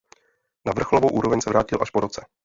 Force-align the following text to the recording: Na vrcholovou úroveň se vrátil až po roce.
Na 0.65 0.71
vrcholovou 0.75 1.09
úroveň 1.09 1.41
se 1.41 1.49
vrátil 1.49 1.77
až 1.81 1.89
po 1.89 1.99
roce. 1.99 2.25